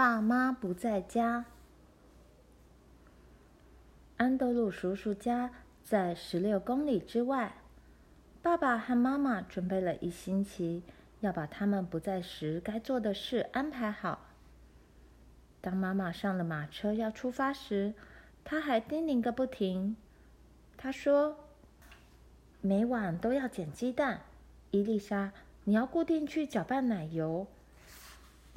[0.00, 1.44] 爸妈不在家。
[4.16, 5.50] 安德鲁叔叔家
[5.84, 7.56] 在十六公里之外。
[8.40, 10.82] 爸爸和妈妈准备了一星期，
[11.20, 14.28] 要把他们不在时该做的事安排好。
[15.60, 17.92] 当妈妈上了马车要出发时，
[18.42, 19.98] 她还叮咛个不停。
[20.78, 21.36] 她说
[22.62, 24.22] ：“每晚都要捡鸡蛋。
[24.70, 25.32] 伊丽莎，
[25.64, 27.46] 你要固定去搅拌奶油。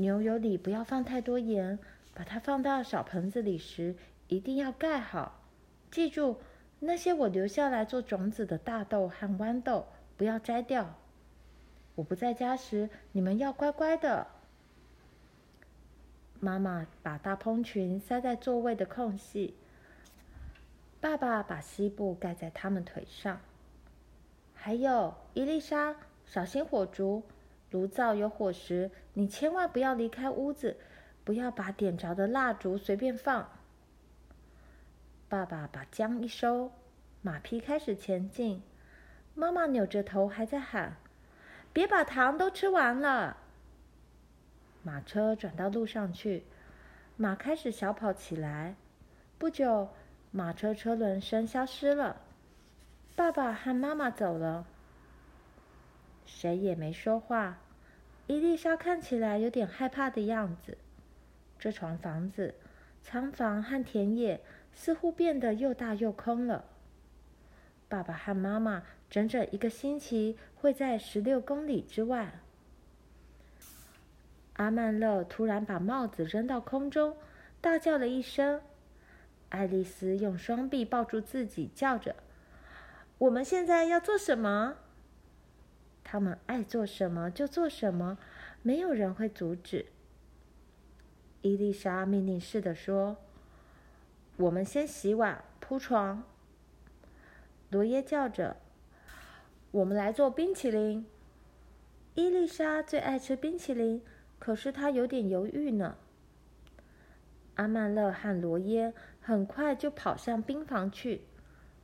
[0.04, 1.80] 牛油里不要放太多盐。
[2.16, 3.96] 把它放到小盆子里时，
[4.28, 5.42] 一定要盖好。
[5.90, 6.38] 记住，
[6.80, 10.94] 那些我留下来做种子的大豆和豌豆，不要摘掉。
[11.96, 14.28] 我不在家时，你们要乖乖的。”
[16.40, 19.56] 妈妈把大蓬裙塞在座位的空隙，
[21.02, 23.42] 爸爸把西布盖在他们腿上。
[24.54, 25.96] 还有，伊丽莎，
[26.28, 27.24] 小心火烛，
[27.74, 30.78] 炉灶有火时，你千万不要离开屋子，
[31.24, 33.50] 不要把点着的蜡烛随便放。
[35.28, 36.72] 爸爸把缰一收，
[37.24, 38.62] 马匹开始前进。
[39.34, 40.98] 妈妈扭着头还在喊
[41.74, 43.38] ：“别把糖都吃完了。”
[44.84, 46.44] 马车转到路上去，
[47.18, 48.76] 马开始小跑起来。
[49.40, 49.90] 不久，
[50.30, 52.22] 马车车轮声消失了。
[53.16, 54.68] 爸爸和妈妈走了，
[56.28, 57.58] 谁也没说话。
[58.28, 60.78] 伊丽莎看起来有点害怕的样子。
[61.60, 62.56] 这幢房子、
[63.02, 64.42] 仓房和田野
[64.74, 66.66] 似乎变得又大又空了。
[67.88, 72.40] 爸爸和妈妈整整一个星期会在十六公里之外。
[74.54, 77.18] 阿曼乐突然把帽子扔到空中，
[77.60, 78.62] 大叫了一声。
[79.50, 82.16] 爱丽丝用双臂抱住自己，叫着
[83.20, 84.78] ：“我们现在要做什么？”
[86.04, 88.18] 他们爱做什么就做什么，
[88.62, 89.86] 没有人会阻止。
[91.42, 93.18] 伊丽莎命令似的说
[94.38, 96.24] ：“我们先洗碗、铺床。”
[97.70, 98.58] 罗耶叫着
[99.72, 101.06] ：“我们来做冰淇淋。”
[102.16, 104.02] 伊丽莎最爱吃冰淇淋。
[104.40, 105.96] 可是她有点犹豫呢。
[107.56, 111.22] 阿曼乐和罗耶很快就跑向冰房去。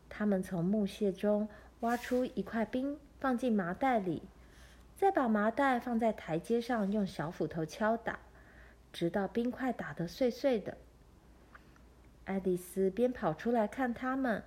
[0.09, 1.47] 他们从木屑中
[1.79, 4.23] 挖出一块冰，放进麻袋里，
[4.95, 8.19] 再把麻袋放在台阶上，用小斧头敲打，
[8.93, 10.77] 直到冰块打得碎碎的。
[12.25, 14.43] 爱丽丝边跑出来看他们，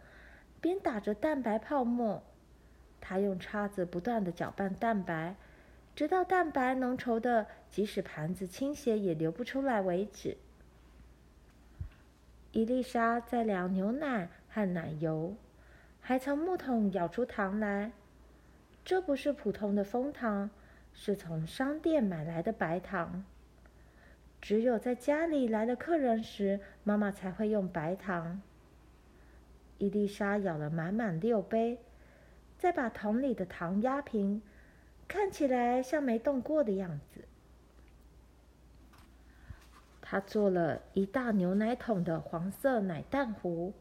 [0.60, 2.22] 边打着蛋白泡沫。
[3.00, 5.37] 她用叉子不断地搅拌蛋白。
[5.94, 10.39] 直到蛋白浓稠的，即使盘子倾斜也流不出来为止。
[12.53, 15.34] 伊丽莎在量牛奶和奶油，
[16.00, 17.93] 还从木桶舀出糖来。
[18.84, 20.50] 这不是普通的蜂糖，
[20.93, 23.25] 是从商店买来的白糖。
[24.41, 28.42] 只有在家里来了客人时，妈妈才会用白糖。
[29.78, 31.78] 伊丽莎舀了满满六杯，
[32.59, 34.42] 再把桶里的糖压平。
[35.09, 37.25] 看起来像没动过的样子。
[40.00, 43.75] 他做了一大牛奶桶的黄色奶蛋糊。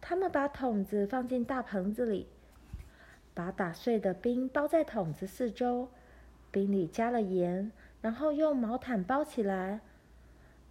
[0.00, 2.28] 他们把桶子放进大盆子里，
[3.38, 5.90] 把打碎的冰包在桶子四周，
[6.50, 9.78] 冰里加了盐，然后用毛毯包起来。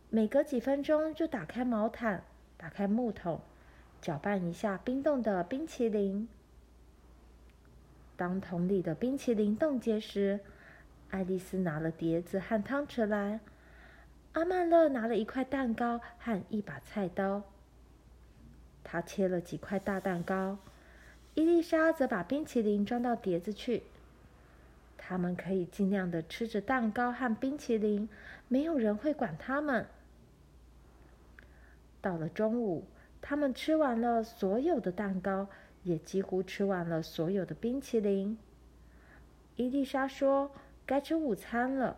[0.10, 2.26] 每隔几分钟就打开毛毯，
[2.58, 3.40] 打开木桶，
[4.02, 6.28] 搅拌一下冰冻的冰淇淋。
[8.18, 10.42] 当桶里的冰淇淋冻结时，
[11.10, 13.40] 爱丽丝拿了碟子和汤匙来，
[14.34, 17.44] 阿曼乐拿了一块蛋糕和一把菜刀。
[18.84, 20.58] 他切了几块大蛋糕，
[21.38, 23.84] 伊丽莎则把冰淇淋装到碟子去。
[24.98, 28.10] 他们可以尽量的吃着蛋糕和冰淇淋，
[28.48, 29.86] 没有人会管他们。
[32.02, 32.88] 到了中午，
[33.22, 35.48] 他们吃完了所有的蛋糕。
[35.84, 38.38] 也几乎吃完了所有的冰淇淋。
[39.56, 40.52] 伊丽莎说
[40.86, 41.98] ：“该吃午餐了。”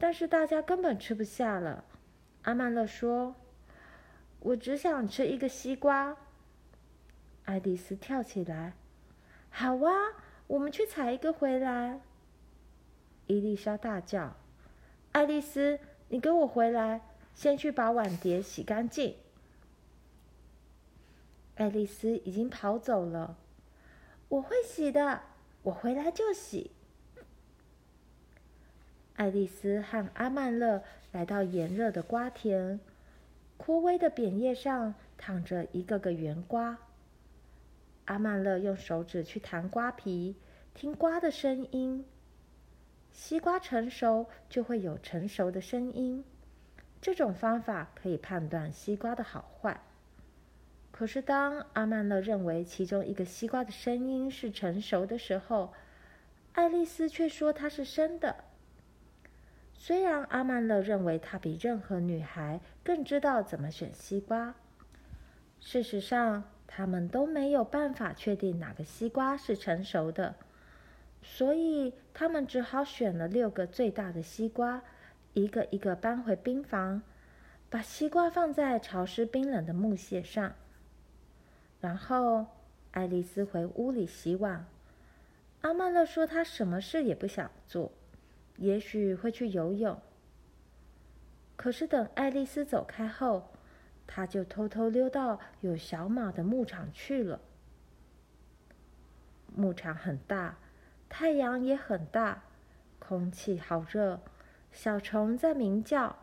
[0.00, 1.84] 但是大家根本吃不下了。
[2.42, 3.36] 阿曼乐说
[4.40, 6.16] ：“我只想吃一个西瓜。”
[7.44, 8.74] 爱丽丝跳起来
[9.50, 9.92] ：“好啊，
[10.46, 12.00] 我们去采一个回来。”
[13.26, 14.36] 伊丽莎大叫
[15.12, 15.78] ：“爱丽丝，
[16.08, 17.00] 你跟我回来，
[17.34, 19.16] 先去把碗碟洗干净。”
[21.56, 23.36] 爱丽丝已经跑走了。
[24.28, 25.22] 我会洗的，
[25.62, 26.70] 我回来就洗。
[29.16, 32.80] 爱丽丝和阿曼乐来到炎热的瓜田，
[33.58, 36.78] 枯萎的扁叶上躺着一个个圆瓜。
[38.04, 40.36] 阿曼勒用手指去弹瓜皮，
[40.74, 42.04] 听瓜的声音。
[43.10, 46.24] 西瓜成熟就会有成熟的声音，
[47.00, 49.80] 这种方法可以判断西瓜的好坏。
[50.90, 55.72] 可是，当阿曼勒认为其中一个西瓜的声音是成熟的时候，
[56.52, 58.44] 爱丽丝却说它是生的。
[59.74, 64.54] 虽然阿曼勒认为他比任何女孩更知道怎么选西瓜，
[65.60, 70.34] 事实上，他们都没有办法确定哪个西瓜是成熟的。
[71.22, 74.82] 所以，他们只好选了六个最大的西瓜，
[75.34, 77.02] 一个一个搬回冰房，
[77.68, 80.54] 把西瓜放在潮湿冰冷的木屑上。
[81.80, 82.46] 然后，
[82.92, 84.66] 爱丽丝回屋里洗碗。
[85.60, 87.92] 阿曼乐说他什么事也不想做，
[88.56, 90.00] 也许会去游泳。
[91.54, 93.51] 可是，等爱丽丝走开后，
[94.14, 97.40] 他就偷偷溜到有小马的牧场去了。
[99.56, 100.58] 牧场很大。
[101.08, 102.42] 太阳也很大，
[102.98, 104.20] 空气好热，
[104.70, 106.16] 小虫在鸣叫。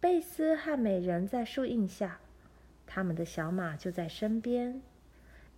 [0.00, 2.18] 贝斯和美人在树荫下，
[2.86, 4.80] 他们的小马就在身边，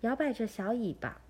[0.00, 1.20] 摇摆着小尾巴。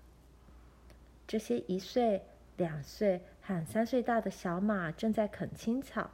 [1.27, 2.23] 这些一岁、
[2.57, 6.09] 两岁和三岁大的小马正在啃青草，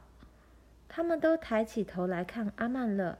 [0.86, 3.18] 他们都抬起头来看阿曼勒。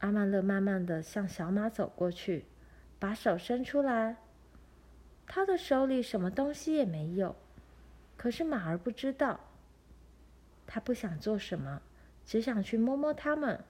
[0.00, 2.44] 阿曼勒慢慢的向小马走过去，
[2.98, 4.16] 把手伸出来。
[5.26, 7.36] 他的手里什么东西也没有，
[8.16, 9.40] 可是马儿不知道。
[10.66, 11.82] 他不想做什么，
[12.24, 13.64] 只想去摸摸它们。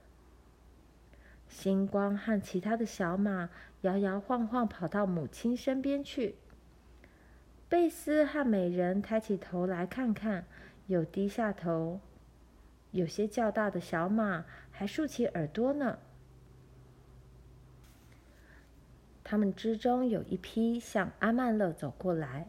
[1.49, 3.49] 星光和其他的小马
[3.81, 6.35] 摇摇晃晃跑到母亲身边去。
[7.69, 10.45] 贝斯和美人抬起头来看看，
[10.89, 12.01] 又低下头。
[12.91, 15.99] 有些较大的小马还竖起耳朵呢。
[19.31, 22.49] 他们之中有一匹向阿曼勒走过来，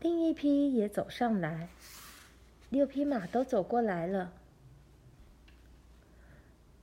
[0.00, 1.68] 另一匹也走上来，
[2.70, 4.32] 六匹马都走过来了。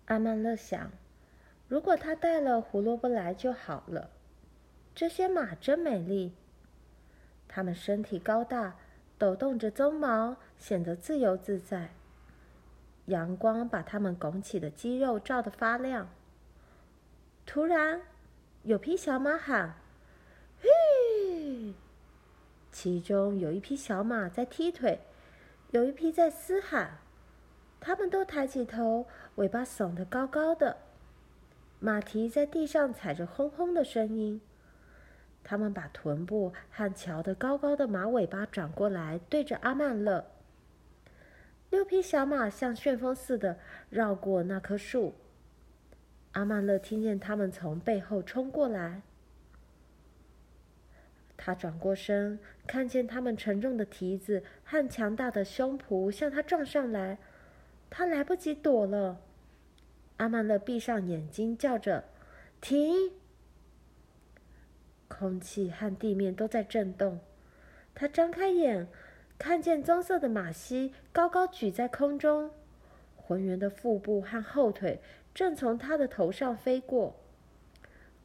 [0.06, 0.90] 阿曼勒想，
[1.68, 4.10] 如果他带了胡萝卜来就好了。
[4.96, 6.31] 这些马真美丽，
[7.50, 8.78] 它们身体高大，
[9.18, 11.90] 抖动着鬃毛，显得自由自在。
[13.08, 16.08] 阳光把它们拱起的肌肉照得发亮。
[17.46, 18.02] 突然，
[18.63, 19.75] 有匹小马喊
[20.62, 21.74] ：“嘿！”
[22.71, 25.01] 其中有一匹小马在踢腿，
[25.71, 27.00] 有一匹在嘶喊。
[27.81, 29.06] 他们都抬起头，
[29.36, 30.77] 尾巴耸得高高的，
[31.80, 34.39] 马蹄在地上踩着轰轰的声音。
[35.44, 40.25] 他们把臀部和翘得高高的马尾巴转过来，对着阿曼乐。
[41.69, 43.59] 六匹小马像旋风似的
[43.89, 45.16] 绕过那棵树。
[46.33, 49.01] 阿曼乐听见他们从背后冲过来，
[51.38, 57.19] 他转过身，看见他们沉重的蹄子和强大的胸脯向他撞上来，
[57.89, 59.21] 他来不及躲了。
[60.18, 62.06] 阿曼乐闭上眼睛，叫着
[62.62, 63.12] ：“停！”
[65.07, 67.19] 空气和地面都在震动。
[67.94, 68.88] 他张开眼，
[69.38, 72.50] 看见棕色的马膝高高举在空中，
[73.15, 75.00] 浑圆的腹部和后腿。
[75.33, 77.15] 正从他的头上飞过，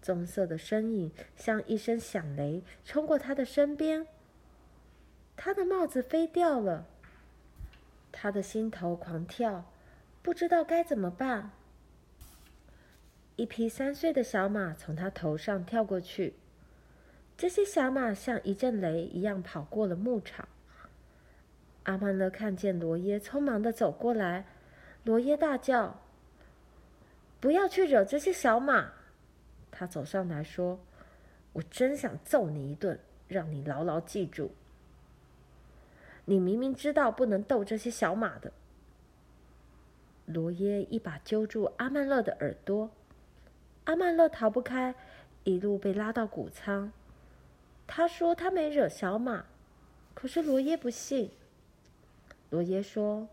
[0.02, 4.06] 棕色的身影像一声响雷冲过他的身边。
[5.36, 6.86] 他的帽子飞掉了，
[8.12, 9.64] 他的心头狂跳，
[10.20, 11.50] 不知道该怎么办。
[13.36, 16.34] 一匹三岁的小马从他头上跳过去，
[17.36, 20.48] 这些小马像一阵雷一样跑过了牧场。
[21.84, 24.44] 阿曼乐看见罗耶匆忙地走过来，
[25.04, 26.02] 罗耶大叫。
[27.40, 28.92] 不要去惹这些小马！
[29.70, 30.80] 他走上来说
[31.54, 34.50] ：“我真想揍你一顿，让你牢牢记住。
[36.24, 38.52] 你明明知道不能逗这些小马的。”
[40.26, 42.90] 罗耶一把揪住阿曼乐的耳朵，
[43.84, 44.94] 阿曼乐逃不开，
[45.44, 46.92] 一路被拉到谷仓。
[47.86, 49.46] 他说他没惹小马，
[50.12, 51.30] 可是罗耶不信。
[52.50, 53.28] 罗耶说：“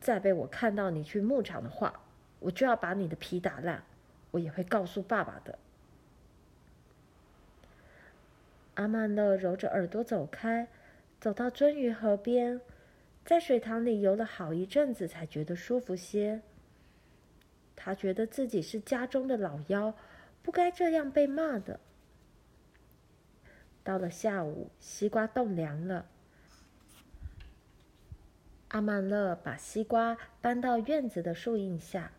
[0.00, 2.00] 再被我看到你去牧场的话。”
[2.42, 3.82] 我就要把你的皮打烂，
[4.30, 5.58] 我也会告诉爸爸的。
[8.74, 10.68] 阿曼乐揉着耳朵走开，
[11.20, 12.60] 走到鳟鱼河边，
[13.24, 16.40] 在水塘里游了好一阵子，才觉得舒服些。
[17.76, 19.94] 他觉得自己是家中的老幺，
[20.42, 21.80] 不该这样被骂的。
[23.84, 26.06] 到了下午，西瓜冻凉了，
[28.68, 32.12] 阿曼乐把西瓜搬到院子的树荫下。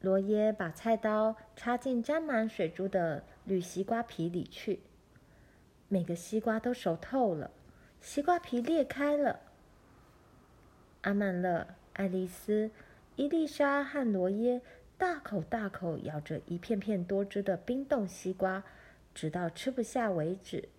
[0.00, 4.80] 罗耶把菜刀插进沾满水珠的绿西瓜皮里去，
[5.88, 7.50] 每个西瓜都熟透了，
[8.00, 9.40] 西瓜皮裂开了，
[11.02, 12.70] 阿曼乐、爱丽丝、
[13.16, 14.62] 伊丽莎和罗耶
[14.96, 18.64] 大口大口咬着一片片多汁的冰冻西瓜，
[19.14, 20.70] 直到吃不下为止。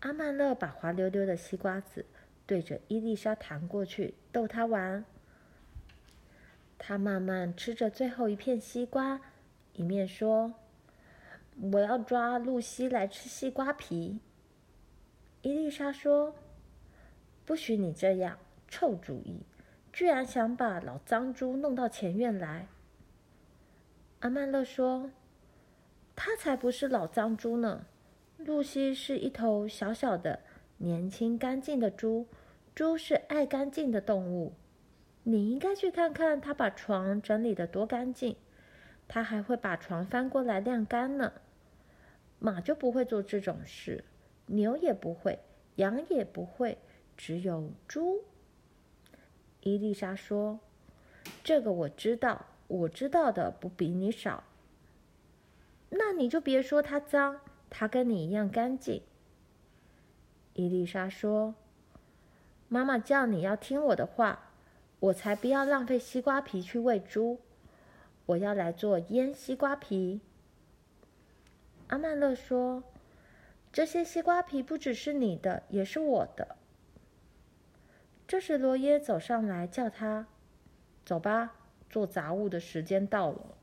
[0.00, 2.04] 阿曼乐把滑溜溜的西瓜子
[2.46, 5.02] 对着伊丽莎弹过去，逗她玩。
[6.78, 9.20] 他慢慢吃着最后一片西瓜，
[9.72, 10.54] 一面说
[11.72, 14.20] ：“我要抓露西来吃西瓜皮。”
[15.42, 16.34] 伊丽莎说
[17.44, 19.40] ：“不许你这样，臭主意！
[19.92, 22.66] 居然想把老脏猪弄到前院来。”
[24.20, 25.10] 阿曼乐说
[26.14, 27.86] ：“他才不是老脏猪呢！
[28.36, 30.40] 露西是一头小小的、
[30.78, 32.26] 年轻、干净的猪。
[32.74, 34.52] 猪是爱干净的动物。”
[35.28, 38.36] 你应该去看看他把床整理的多干净，
[39.08, 41.32] 他还会把床翻过来晾干呢。
[42.38, 44.04] 马就不会做这种事，
[44.46, 45.40] 牛也不会，
[45.74, 46.78] 羊也不会，
[47.16, 48.22] 只有猪。
[49.62, 50.60] 伊丽莎说
[51.42, 54.44] ：“这个我知道，我知道的不比你少。”
[55.90, 59.02] 那你就别说他脏，他跟你一样干净。
[60.52, 61.56] 伊丽莎说
[62.68, 64.44] ：“妈妈叫你要听我的话。”
[64.98, 67.40] 我才不要浪费西瓜皮去喂猪！
[68.26, 70.20] 我要来做腌西瓜皮。
[71.88, 72.82] 阿曼乐说
[73.72, 76.56] ：“这些西瓜皮不只是你的，也是我的。”
[78.26, 80.26] 这时，罗耶走上来叫他
[81.06, 81.54] ：“走吧，
[81.88, 83.54] 做杂物的时间到了。”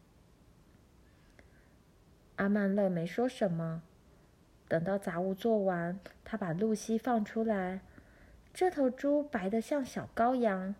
[2.37, 3.83] 阿曼乐没说什么。
[4.69, 7.81] 等到杂物做完，他把露西放出来。
[8.53, 10.73] 这头猪白得像小羔羊。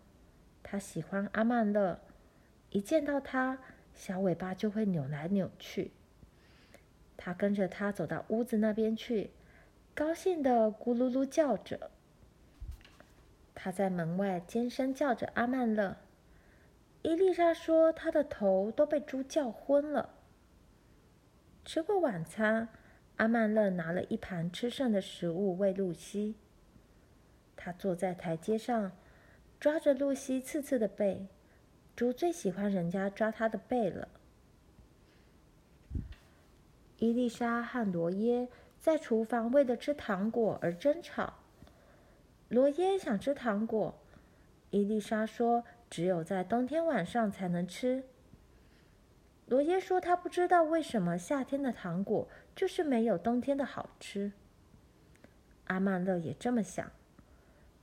[0.66, 2.00] 他喜欢阿曼乐，
[2.70, 3.58] 一见到他，
[3.92, 5.92] 小尾巴就会扭来扭去。
[7.18, 9.30] 他跟着他走到屋子那边去，
[9.94, 11.90] 高兴的咕噜噜叫着。
[13.54, 15.98] 他在门外尖声叫着阿曼乐。
[17.02, 20.14] 伊丽莎说他的头都被猪叫昏了。
[21.62, 22.70] 吃过晚餐，
[23.16, 26.36] 阿曼乐拿了一盘吃剩的食物喂露西。
[27.54, 28.92] 他坐在台阶上。
[29.64, 31.26] 抓着露西刺刺的背，
[31.96, 34.08] 猪最喜欢人家抓它的背了。
[36.98, 38.46] 伊丽莎和罗耶
[38.78, 41.32] 在厨房为了吃糖果而争吵。
[42.50, 43.94] 罗耶想吃糖果，
[44.68, 48.04] 伊丽莎说只有在冬天晚上才能吃。
[49.46, 54.32] 罗耶说他不知道为什么夏天的糖果就是没有冬天的好吃。
[55.68, 56.92] 阿曼乐也这么想。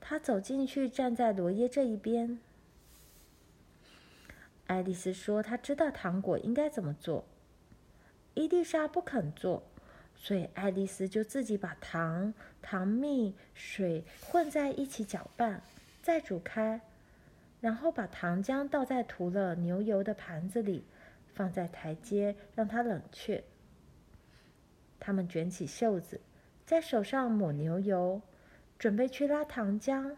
[0.04, 2.40] 他走进去，站在罗耶这一边。
[4.66, 7.24] 爱丽丝说：“她知道糖果应该怎么做。”
[8.34, 9.62] 伊丽莎不肯做，
[10.16, 15.62] 所以爱丽丝就自己把糖、糖蜜、水混在一起搅拌，
[16.02, 16.80] 再煮开，
[17.60, 20.84] 然后把糖浆倒在涂了牛油的盘子里，
[21.32, 23.44] 放在台阶让它冷却。
[24.98, 26.20] 他们卷起袖子，
[26.66, 28.20] 在手上抹牛油。
[28.82, 30.16] 准备去拉糖浆，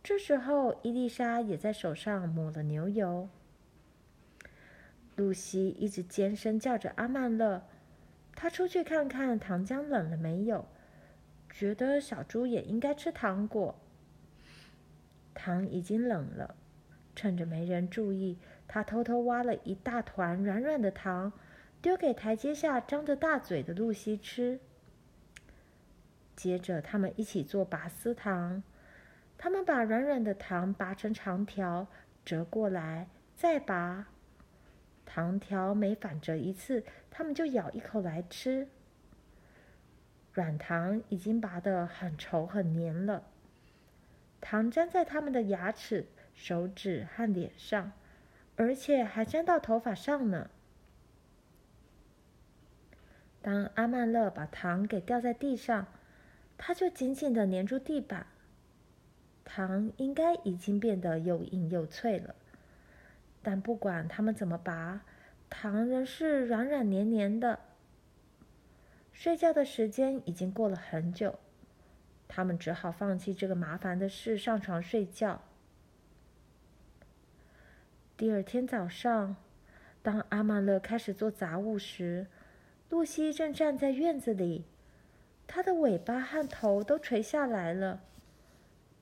[0.00, 3.28] 这时候伊丽莎也在手上抹了牛油。
[5.16, 7.64] 露西一直尖声叫着阿曼乐，
[8.36, 10.66] 她出去看看糖浆冷了没有，
[11.50, 13.74] 觉得小猪也应该吃糖果。
[15.34, 16.54] 糖已经冷了，
[17.16, 18.38] 趁着没人注意，
[18.68, 21.32] 她偷偷挖了一大团软软的糖，
[21.82, 24.60] 丢给台阶下张着大嘴的露西吃。
[26.38, 28.62] 接着，他们一起做拔丝糖。
[29.36, 31.88] 他们把软软的糖拔成长条，
[32.24, 34.06] 折过来，再拔。
[35.04, 38.68] 糖条每反折一次，他们就咬一口来吃。
[40.32, 43.24] 软糖已经拔得很稠很黏了，
[44.40, 47.90] 糖粘在他们的牙齿、手指和脸上，
[48.54, 50.50] 而且还粘到头发上呢。
[53.42, 55.86] 当阿曼乐把糖给掉在地上，
[56.58, 58.26] 他就紧紧的粘住地板，
[59.44, 62.34] 糖应该已经变得又硬又脆了，
[63.42, 65.02] 但不管他们怎么拔，
[65.48, 67.60] 糖仍是软软黏黏的。
[69.12, 71.38] 睡觉的时间已经过了很久，
[72.28, 75.40] 他们只好放弃这个麻烦的事，上床睡觉。
[78.16, 79.36] 第二天早上，
[80.02, 82.26] 当阿曼乐开始做杂物时，
[82.90, 84.64] 露西正站在院子里。
[85.48, 88.02] 他的尾巴和头都垂下来了。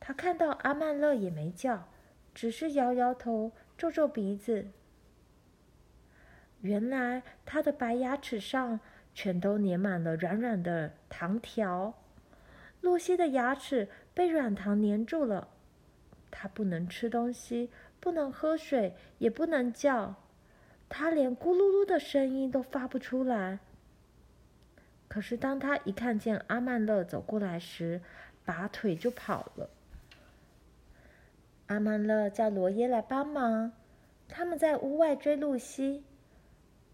[0.01, 1.89] 他看到阿曼乐也没叫，
[2.33, 4.69] 只是摇摇头、皱皱鼻子。
[6.61, 8.81] 原来他的白牙齿上
[9.13, 11.95] 全都粘满了软软的糖条。
[12.81, 15.49] 露西的牙齿被软糖粘住了，
[16.31, 20.15] 他不能吃东西，不能喝水，也不能叫，
[20.89, 23.59] 他连咕噜噜的声音都发不出来。
[25.17, 28.03] 可是当他一看见阿曼乐走过来时，
[28.45, 29.71] 拔腿就跑了。
[31.69, 33.73] 阿曼乐叫罗耶来帮忙，
[34.29, 36.05] 他们在屋外追露西。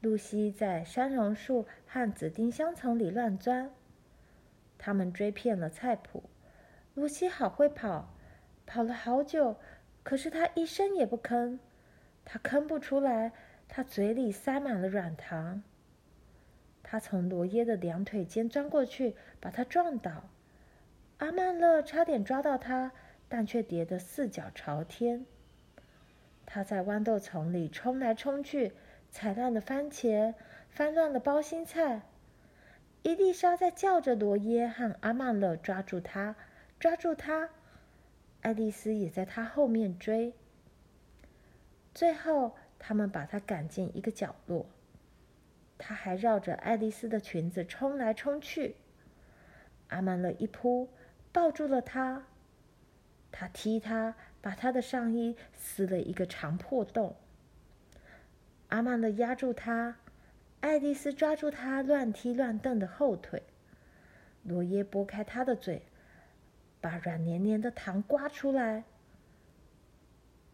[0.01, 3.73] 露西在山榕树和紫丁香丛里乱钻。
[4.79, 6.23] 他们追遍了菜圃。
[6.95, 8.15] 露西好会跑，
[8.65, 9.57] 跑了好久，
[10.05, 11.59] 可是她一声也不吭。
[12.25, 13.33] 她吭不出来，
[13.67, 15.65] 她嘴里塞满了软糖。
[16.93, 20.25] 他从罗耶的两腿间钻过去，把他撞倒。
[21.17, 22.93] 阿曼乐差点抓到他。
[23.31, 25.25] 但却跌得四脚朝天。
[26.45, 28.73] 他在豌豆丛里冲来冲去，
[29.11, 30.35] 踩烂了番茄，
[30.69, 32.03] 翻乱了包心菜。
[33.03, 36.37] 伊丽莎在叫着罗耶和阿曼乐抓住他，
[36.79, 37.49] 抓住他。
[38.43, 40.35] 爱丽丝也在他后面追。
[41.95, 44.67] 最后，他们把他赶进一个角落。
[45.85, 48.77] 他还绕着爱丽丝的裙子冲来冲去。
[49.89, 50.89] 阿曼乐一扑，
[51.33, 52.23] 抱住了他。
[53.33, 57.17] 他踢他，把他的上衣撕了一个长破洞。
[58.69, 59.97] 阿曼乐压住他，
[60.61, 63.43] 爱丽丝抓住他乱踢乱蹬的后腿。
[64.45, 65.83] 罗耶拨开他的嘴，
[66.81, 68.85] 把软黏黏的糖刮出来。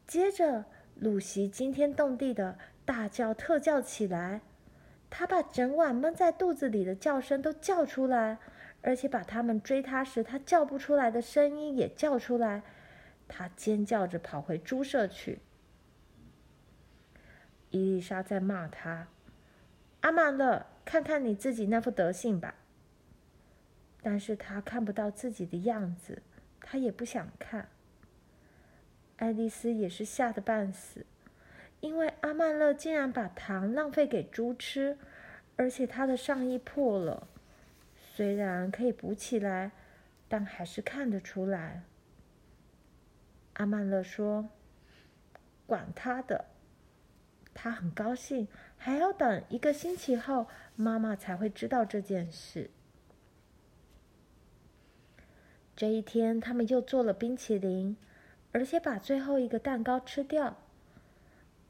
[0.06, 4.40] 接着，露西惊天动地的大叫特叫起来，
[5.10, 8.38] 他把整晚闷在肚子里的叫声都叫出来。
[8.80, 12.62] 而且把他们追他时，他叫不出来的声音也叫出来。
[13.26, 15.40] 他尖叫着跑回猪舍去。
[17.70, 19.08] 伊丽莎在骂他
[20.00, 22.54] ：“阿曼乐，看看你自己那副德行吧。”
[24.00, 26.22] 但是他看不到自己的样子，
[26.60, 27.68] 他也不想看。
[29.16, 31.04] 爱丽丝也是吓得半死，
[31.80, 34.98] 因为阿曼勒竟然把糖浪费给猪吃，
[35.56, 37.28] 而且他的上衣破了。
[37.94, 39.70] 虽然可以补起来，
[40.28, 41.84] 但还是看得出来。
[43.54, 44.48] 阿曼勒说
[45.66, 46.46] ：“管他的。”
[47.54, 52.70] 他很高兴，还要等一个星期后，妈妈才会知道这件事。
[55.74, 57.96] 这一天，他们又做了冰淇淋，
[58.52, 60.56] 而且把最后一个蛋糕吃掉。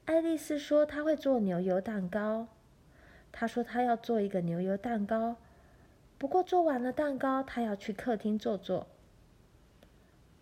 [0.09, 2.49] 爱丽丝说：“她会做牛油蛋糕。”
[3.31, 5.37] 她说：“她要做一个牛油蛋糕。”
[6.17, 8.87] 不过做完了蛋糕，她要去客厅坐坐。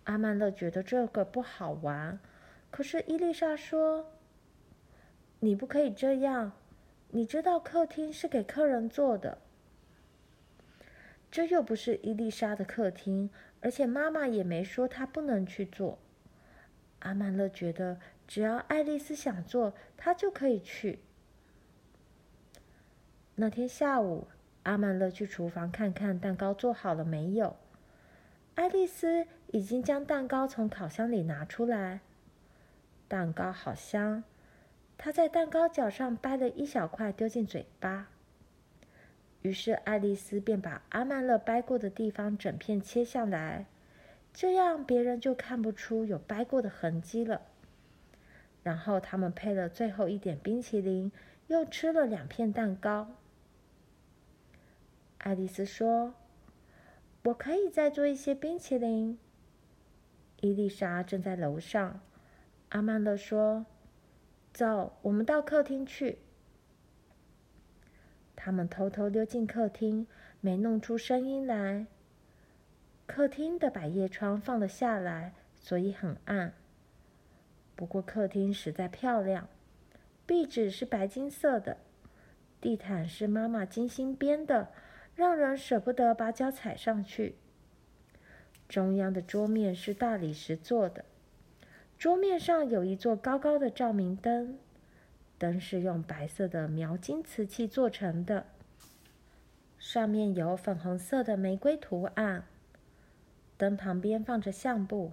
[0.05, 2.21] 阿曼乐觉得这个不好玩，
[2.71, 4.13] 可是伊丽莎说
[5.41, 6.53] ：“你不可以这样，
[7.09, 9.39] 你知道客厅是给客人坐的。”
[11.29, 15.99] 这又不是伊丽莎的客厅，而且妈妈也没说她不能去坐。
[17.01, 21.01] 阿曼乐觉得只要爱丽丝想做，她就可以去。
[23.35, 24.29] 那天下午。
[24.65, 27.55] 阿曼乐去厨房看看蛋糕做好了没有。
[28.57, 32.01] 爱丽丝已经将蛋糕从烤箱里拿出来，
[33.07, 34.25] 蛋糕好香。
[34.99, 38.09] 她在蛋糕角上掰了一小块丢进嘴巴。
[39.43, 43.67] 于是爱丽丝便把阿曼乐掰过的地方整片切下来，
[44.33, 47.43] 这样别人就看不出有掰过的痕迹了。
[48.67, 51.13] 然后他们配了最后一点冰淇淋，
[51.47, 53.13] 又吃了两片蛋糕。
[55.19, 56.15] 爱丽丝说
[57.23, 59.21] ：“我可以再做一些冰淇淋。”
[60.43, 62.01] 伊丽莎正在楼上。
[62.71, 63.67] 阿曼乐说
[64.53, 66.19] ：“走，我们到客厅去。”
[68.35, 70.09] 他们偷偷溜进客厅，
[70.41, 71.87] 没弄出声音来。
[73.07, 76.53] 客厅的百叶窗放了下来，所以很暗。
[77.77, 79.47] 不过客厅实在漂亮，
[80.27, 81.77] 壁纸是白金色的，
[82.61, 84.71] 地毯是妈妈精心编的。
[85.15, 87.37] 让人舍不得把脚踩上去。
[88.69, 91.07] 中央的桌面是大理石做的，
[91.99, 94.59] 桌面上有一座高高的照明灯，
[95.39, 98.45] 灯是用白色的描金瓷器做成的，
[99.79, 102.45] 上面有粉红色的玫瑰图案。
[103.57, 105.12] 灯旁边放着相簿，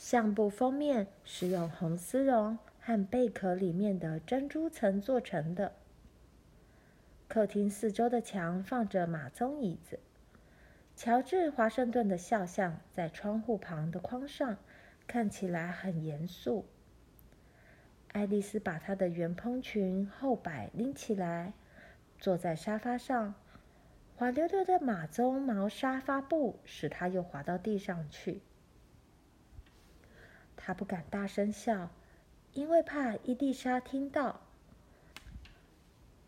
[0.00, 5.72] 相簿封面是用红丝绒和贝壳里面的珍珠层做成的。
[7.28, 10.00] 客厅四周的墙放着马鬃椅子，
[10.96, 14.56] 乔治华盛顿的肖像在窗户旁的框上，
[15.06, 16.64] 看起来很严肃。
[18.12, 21.52] 爱丽丝把她的圆蓬裙后摆拎起来，
[22.18, 23.34] 坐在沙发上，
[24.16, 28.40] 滑溜溜的马鬃毛沙发布使她又滑到地上去。
[30.70, 31.90] 他不敢大声笑，
[32.52, 34.40] 因为怕伊丽莎听到。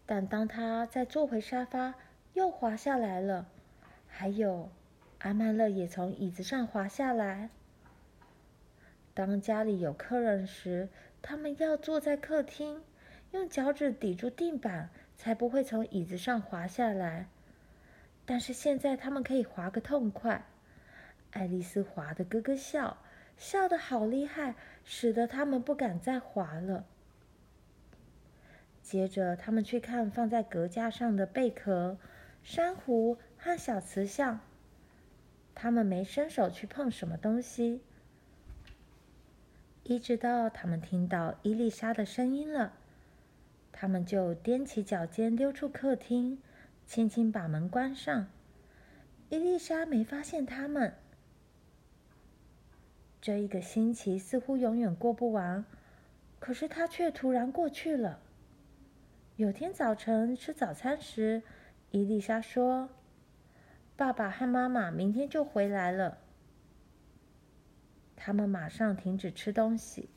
[0.05, 1.94] 但当他再坐回沙发，
[2.35, 3.46] 又滑下来了。
[4.09, 4.68] 还有，
[5.20, 7.50] 阿曼乐也从椅子上滑下来。
[9.14, 10.88] 当家里有客人时，
[11.22, 12.83] 他们要坐在客厅，
[13.31, 17.28] 用脚趾抵住地板，才不会从椅子上滑下来。
[18.26, 20.44] 但是现在他们可以滑个痛快。
[21.31, 22.98] 爱丽丝滑得咯咯笑，
[23.37, 26.85] 笑得好厉害，使得他们不敢再滑了。
[28.83, 31.97] 接着，他们去看放在阁架上的贝壳、
[32.42, 34.40] 珊瑚和小瓷像。
[35.55, 37.81] 他们没伸手去碰什么东西，
[39.85, 42.73] 一直到他们听到伊丽莎的声音了，
[43.71, 46.40] 他们就踮起脚尖溜出客厅，
[46.87, 48.29] 轻轻把门关上。
[49.29, 50.95] 伊丽莎没发现他们。
[53.23, 55.65] 这一个星期似乎永远过不完，
[56.41, 58.19] 可是它却突然过去了。
[59.37, 61.45] 有天早晨吃早餐时，
[61.93, 62.89] 伊丽莎说
[63.97, 66.19] ：“爸爸和妈妈明天就回来了。”
[68.17, 70.11] 他们马上停止吃东西。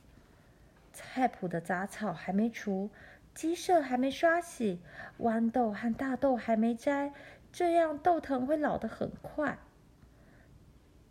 [0.92, 2.90] 菜圃的杂草还没除，
[3.36, 4.80] 鸡舍还没刷洗，
[5.20, 7.14] 豌豆和大豆还没摘，
[7.52, 9.60] 这样豆藤会老得很快。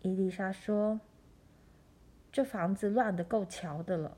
[0.03, 0.99] 伊丽莎说。
[2.35, 4.17] 这房子乱得够瞧的了，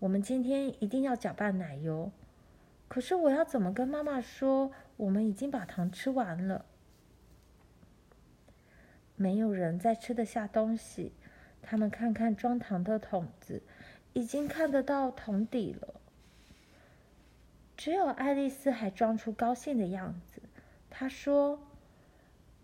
[0.00, 2.10] 我们今天一定要搅拌奶油。
[2.88, 6.64] 可是我要怎么跟妈妈说，我们已经把糖吃完了？
[9.14, 11.12] 没有人再吃得下东西。
[11.62, 13.62] 他们看看装糖的桶子，
[14.12, 16.00] 已经看得到桶底了。
[17.76, 20.42] 只有爱丽丝还装出高兴的样子。
[20.90, 21.60] 她说：“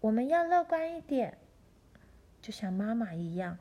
[0.02, 1.38] 我们要乐观一点，
[2.42, 3.58] 就像妈妈一样。”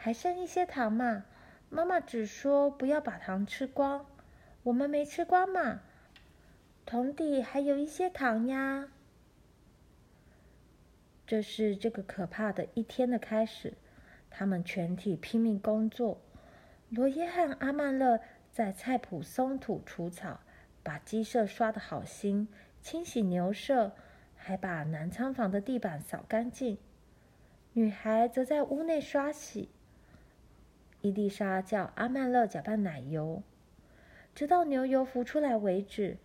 [0.00, 1.24] 还剩一些糖嘛？
[1.68, 4.06] 妈妈只说不要把糖吃光，
[4.62, 5.80] 我们没吃光嘛。
[6.86, 8.88] 桶底还有一些糖呀。
[11.26, 13.74] 这是这个可怕的一天的开始。
[14.30, 16.20] 他们全体拼命工作。
[16.90, 18.20] 罗耶和阿曼乐
[18.52, 20.40] 在菜圃松土除草，
[20.82, 22.48] 把鸡舍刷得好新，
[22.80, 23.92] 清洗牛舍，
[24.36, 26.78] 还把南仓房的地板扫干净。
[27.72, 29.68] 女孩则在屋内刷洗。
[31.00, 33.42] 伊丽莎叫阿曼乐搅拌奶油，
[34.34, 36.16] 直到牛油浮出来为止。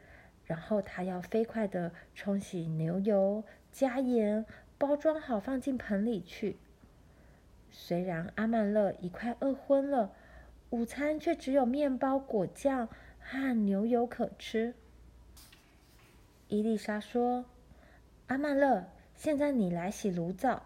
[0.45, 4.45] 然后她要飞快地冲洗牛油，加盐，
[4.77, 6.57] 包装好放进盆里去。
[7.71, 10.11] 虽然阿曼乐已快饿昏了，
[10.69, 14.73] 午餐却只有面包、果酱和牛油可吃。
[16.49, 17.45] 伊丽莎说
[18.27, 20.63] ：“阿曼乐，现在你来洗炉灶。”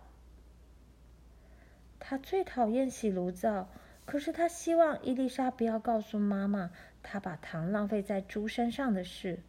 [1.99, 3.69] 她最讨厌洗炉灶。
[4.07, 6.71] 可是他希望伊丽莎不要告诉妈妈
[7.03, 9.41] 他把糖浪费在猪身上的事，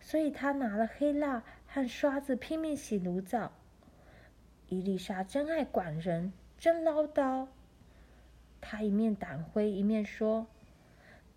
[0.00, 3.52] 所以他拿了黑蜡和刷子拼命洗炉灶。
[4.68, 7.46] 伊丽莎真爱管人，真唠叨。
[8.60, 10.48] 她一面撣灰一面说：“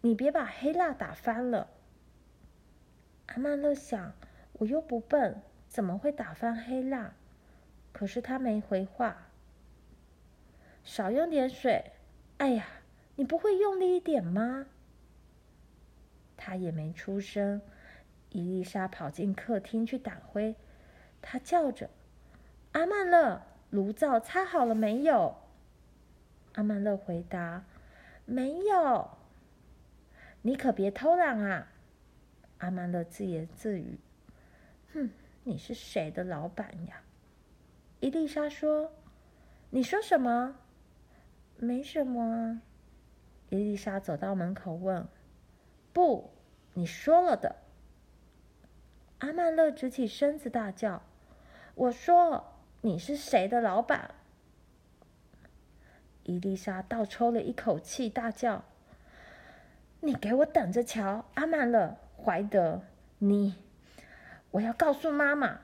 [0.01, 1.69] 你别把黑蜡打翻了。”
[3.27, 4.13] 阿曼乐想
[4.53, 7.13] ：“我又不笨，怎么会打翻黑蜡？”
[7.93, 9.27] 可是他没回话。
[10.83, 11.91] 少用点水。
[12.37, 12.65] 哎呀，
[13.15, 14.65] 你不会用力一点吗？
[16.37, 17.61] 他也没出声。
[18.31, 20.55] 伊丽莎跑进客厅去撣灰，
[21.21, 21.89] 她叫着
[22.73, 25.37] ：“阿曼乐，炉灶擦好了没有？”
[26.55, 27.63] 阿曼乐回答
[28.25, 29.09] ：“没有。”
[30.43, 31.71] 你可别偷懒啊！
[32.57, 33.97] 阿曼乐自言自语
[34.93, 35.09] ：“哼，
[35.45, 37.01] 你是谁的老板呀？”
[38.01, 38.91] 伊丽莎说
[39.71, 40.57] ：“你说什么？”
[41.57, 42.61] 没什么啊，
[43.49, 45.07] 伊丽莎走到门口问
[45.93, 46.31] ：“不，
[46.73, 47.55] 你说了的。”
[49.19, 51.01] 阿曼乐直起身子大叫
[51.75, 54.13] ：“我说，你是谁的老板？”
[56.23, 58.65] 伊丽莎倒抽了一口气，大叫
[60.01, 62.81] ：“你给我等着瞧，阿曼乐，怀德，
[63.19, 63.55] 你，
[64.51, 65.61] 我要告诉妈妈。”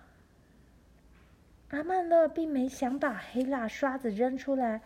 [1.69, 4.81] 阿曼乐并没想把黑蜡刷子扔出来。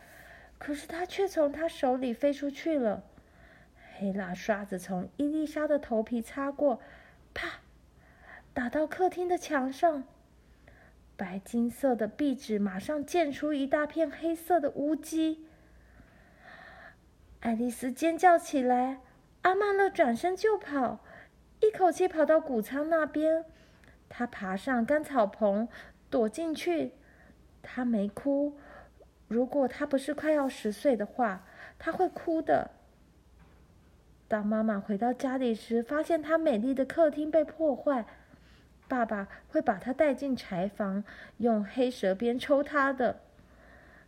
[0.57, 3.03] 可是它却从他手里飞出去了，
[3.97, 6.81] 黑蜡刷子从伊丽莎的头皮擦过，
[7.33, 7.59] 啪，
[8.53, 10.03] 打到客厅的墙上，
[11.15, 15.45] 白金色的壁纸马上溅出一大片黑色的污迹。
[17.41, 19.01] 爱丽丝尖叫起来，
[19.43, 20.99] 阿曼乐转身就跑，
[21.59, 23.45] 一口气跑到谷仓那边，
[24.09, 25.67] 他爬上干草棚，
[26.09, 26.93] 躲进去，
[27.61, 28.57] 他没哭。
[29.27, 31.43] 如果他不是快要十岁的话，
[31.79, 32.71] 她会哭的。
[34.27, 38.05] 当妈妈回到家里时，发现她美丽的客厅被破坏，
[38.87, 41.03] 爸爸会把她带进柴房，
[41.37, 43.19] 用黑蛇鞭抽她的。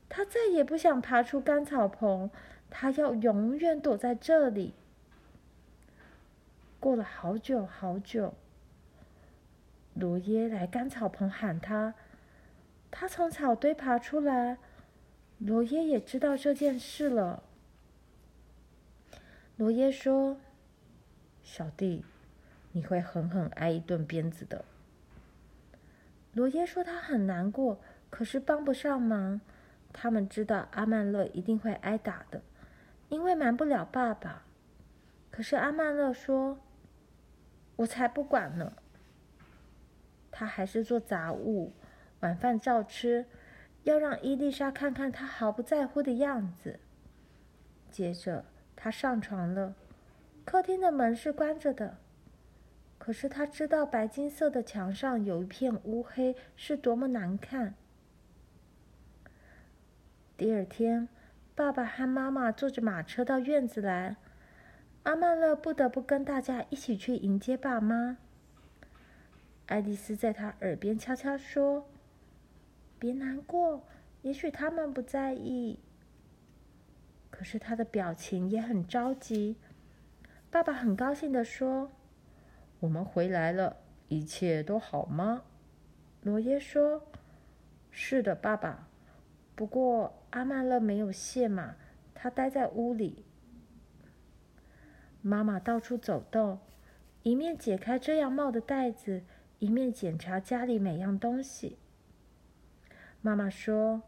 [0.07, 2.29] 她再也不想爬出干草棚，
[2.69, 4.73] 她要永远躲在这里。
[6.79, 8.35] 过了好久好久，
[9.95, 11.95] 罗耶来干草棚喊她，
[12.91, 14.59] 她从草堆爬出来。
[15.39, 17.43] 罗耶也知道这件事了。
[19.55, 20.37] 罗耶说
[21.43, 22.03] ：“小弟，
[22.71, 24.65] 你会狠狠挨一顿鞭子的。”
[26.33, 29.41] 罗耶说他很难过，可是帮不上忙。
[29.93, 32.41] 他们知道阿曼乐一定会挨打的，
[33.09, 34.43] 因为瞒不了爸爸。
[35.31, 36.59] 可是阿曼乐说
[37.77, 38.73] ：“我才不管呢。”
[40.29, 41.73] 他还是做杂物，
[42.19, 43.25] 晚饭照吃，
[43.87, 46.79] 要让伊丽莎看看他毫不在乎的样子。
[47.89, 48.45] 接着。
[48.79, 49.73] 他上床了，
[50.45, 51.97] 客厅的门是关着的。
[52.99, 57.73] 可是他知道白金色的墙上有一片乌黑是多么难看。
[60.37, 61.09] 第二天，
[61.55, 64.17] 爸爸和妈妈坐着马车到院子来，
[65.01, 68.17] 阿曼乐不得不跟大家一起去迎接爸妈。
[69.65, 71.89] 爱丽丝在他耳边悄悄说
[72.99, 73.87] ：“别难过，
[74.21, 75.79] 也许他们不在意。”
[77.29, 79.57] 可是他的表情也很着急。
[80.49, 81.91] 爸爸很高兴地说
[82.79, 85.43] ：“我们回来了，一切都好吗？”
[86.23, 87.03] 罗耶说
[87.91, 88.87] ：“是的，爸爸。
[89.55, 91.75] 不过阿曼乐没有卸马，
[92.15, 93.25] 他待在屋里。”
[95.21, 96.59] 妈妈到处走动，
[97.23, 99.23] 一面解开遮阳帽的带子，
[99.59, 101.77] 一面检查家里每样东西。
[103.27, 104.01] 妈妈说。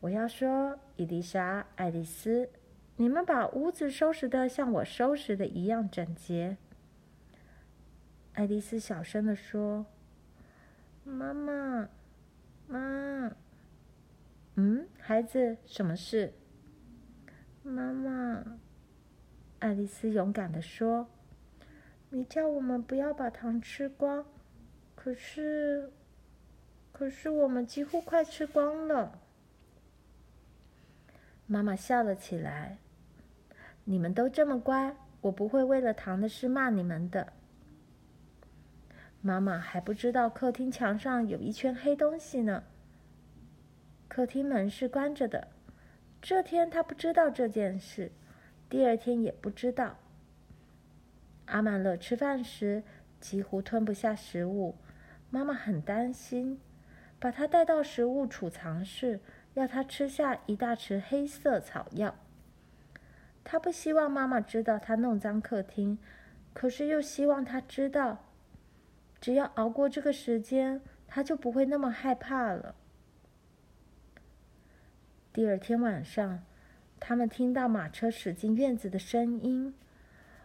[0.00, 2.50] 我要说，伊丽莎、爱丽丝，
[2.96, 6.58] 你们把屋子收拾的像我收拾的一样整洁。
[8.34, 9.86] 爱丽丝小声的说
[11.04, 11.88] ：“妈妈，
[12.66, 13.34] 妈，
[14.56, 16.34] 嗯，孩子，什么事？”
[17.64, 18.44] 妈妈，
[19.60, 21.08] 爱丽丝勇敢的说
[22.10, 24.26] ：“你叫我们不要把糖吃光，
[24.94, 25.90] 可是，
[27.02, 29.18] 可是我们几乎快吃光了。”
[31.48, 32.78] 妈妈笑了起来。
[33.82, 37.32] 你们都这么乖，我不会为了糖的事骂你们的。
[39.20, 42.62] 妈妈还不知道客厅墙上有一圈黑东西呢。
[44.06, 45.48] 客厅门是关着的。
[46.20, 48.12] 这天她不知道这件事，
[48.68, 49.98] 第二天也不知道。
[51.46, 52.84] 阿曼乐吃饭时
[53.18, 54.76] 几乎吞不下食物，
[55.30, 56.60] 妈妈很担心，
[57.22, 59.20] 把他带到食物储藏室。
[59.54, 62.14] 要他吃下一大匙黑色草药。
[63.44, 65.98] 他不希望妈妈知道他弄脏客厅，
[66.54, 68.24] 可是又希望他知道，
[69.20, 72.74] 只要熬过这个时间，他就不会那么害怕了。
[75.34, 76.42] 第二天晚上，
[76.98, 79.74] 他们听到马车驶进院子的声音。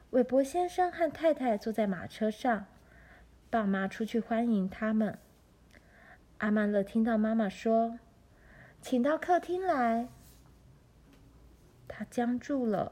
[0.09, 2.65] 韦伯先生和太太坐在马车上，
[3.49, 5.17] 爸妈出去欢迎他们。
[6.39, 7.99] 阿曼乐听到妈妈说。
[8.81, 10.07] 请到客厅来。
[11.87, 12.91] 他僵住了，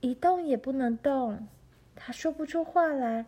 [0.00, 1.46] 一动也不能动。
[1.94, 3.26] 他说不出话来。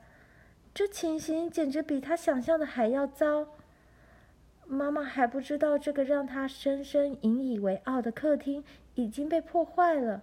[0.72, 3.46] 这情形简直比他想象的还要糟。
[4.64, 10.22] 妈妈还不知道，这个让他深深引以为傲的客厅已经被破坏了。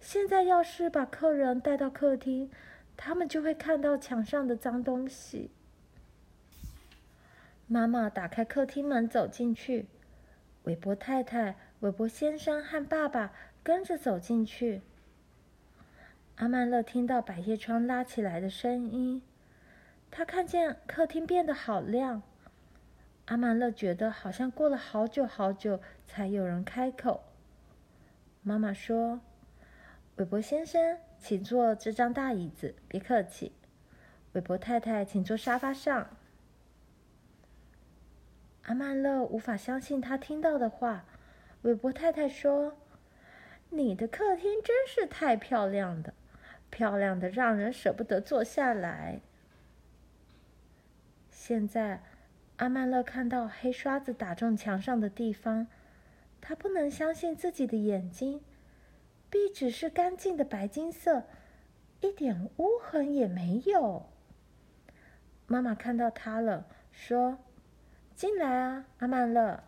[0.00, 2.50] 现在要是把客人带到客厅，
[2.94, 5.50] 他们就会看到墙上的脏东西。
[7.70, 9.88] 妈妈打开客厅门，走进去。
[10.62, 14.80] 韦伯太太、韦伯先生和爸爸跟着走进去。
[16.36, 19.20] 阿曼乐听到百叶窗拉起来的声音，
[20.10, 22.22] 他看见客厅变得好亮。
[23.26, 27.24] 阿曼乐觉得好像过了好久好久才有人开口。
[28.40, 29.20] 妈妈说
[30.16, 33.52] ：“韦伯先生，请坐这张大椅子，别客气。”
[34.32, 36.16] 韦伯太太，请坐沙发上。
[38.68, 41.06] 阿曼勒无法相信他听到的话。
[41.62, 42.76] 韦伯太太说
[43.70, 46.12] ：“你的客厅真是太漂亮的，
[46.68, 49.20] 漂亮的让人舍不得坐下来。”
[51.32, 52.02] 现在，
[52.58, 55.66] 阿曼勒看到黑刷子打中墙上的地方，
[56.42, 58.42] 他不能相信自己的眼睛。
[59.30, 61.22] 壁纸是干净的白金色，
[62.02, 64.10] 一点污痕也没有。
[65.46, 67.38] 妈妈看到他了，说。
[68.18, 69.62] 进来啊，阿曼勒。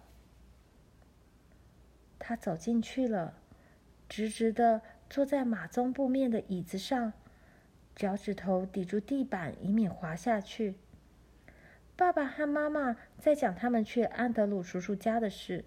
[2.19, 3.39] 他走进去了，
[4.09, 7.13] 直直的坐在马鬃布面的椅子上，
[7.95, 10.75] 脚趾头抵住地板，以免滑下去。
[11.95, 15.65] 爸爸和妈妈在讲他们去安德鲁叔叔家的事。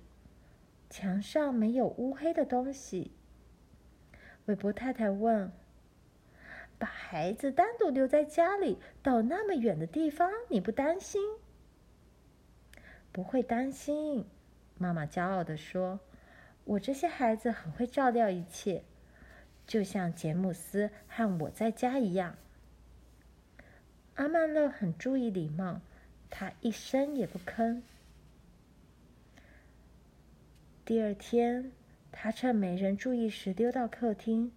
[0.90, 3.14] 墙上没有乌黑的东西。
[4.48, 5.50] 韦伯太太问
[6.78, 11.22] ：“把孩子单独留在家里，到那么远的地方，你不担心
[13.14, 14.26] ？”“不会担心。”
[14.78, 16.02] 妈妈骄傲地说
[16.66, 18.84] ，“我这些孩子很会照料一切，
[19.66, 22.36] 就像杰姆斯和我在家一样。”
[24.16, 25.80] 阿曼乐很注意礼貌。
[26.36, 27.84] 他一声也不吭。
[30.84, 31.72] 第二天，
[32.12, 34.52] 他趁没人注意时溜到客厅，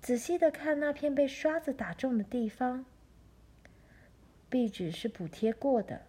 [0.00, 2.84] 仔细的看那片被刷子打中的地方。
[4.48, 6.02] 壁纸是补贴过的，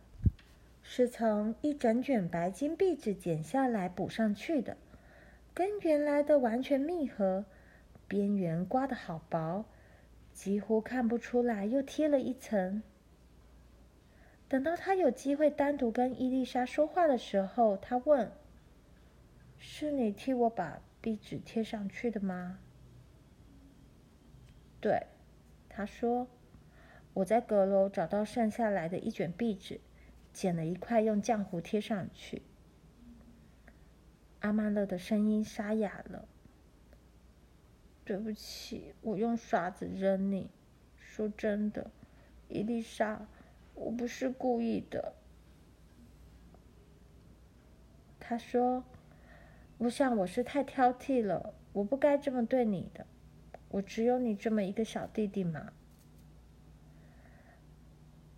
[0.94, 4.76] 是从一整卷白金壁纸剪下来补上去的，
[5.54, 7.46] 跟原来的完全密合，
[8.10, 9.64] 边缘刮得好薄，
[10.34, 12.84] 几乎看不出来又贴了一层。
[14.50, 18.30] 等到他有机会单独跟伊丽莎说话的时候，他问
[19.58, 22.60] ：“是你替我把壁纸贴上去的吗
[24.82, 25.04] ？”“对。”
[25.74, 26.28] 他说
[27.16, 29.80] ，“我在阁楼找到剩下来的一卷壁纸，
[30.34, 32.42] 剪了一块用浆糊贴上去。”
[34.42, 36.28] 阿曼乐的声音沙哑了。
[38.06, 40.50] “对不起，我用刷子扔你。
[40.98, 41.92] 说真的，
[42.48, 43.28] 伊丽莎。”
[43.74, 45.16] 我不是故意的，
[48.20, 48.84] 他说
[49.80, 53.08] ：“我想我是太挑剔了，我不该这么对你的。
[53.70, 55.74] 我只有你这么一个小弟弟嘛。”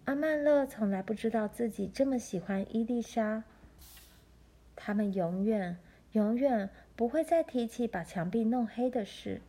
[0.05, 3.43] 阿曼勒从来不知道自己这么喜欢伊丽莎。
[4.75, 5.77] 他们永远、
[6.11, 9.41] 永远不会再提起把墙壁弄黑的事，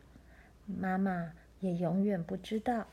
[0.65, 2.87] 妈妈也永远不知道。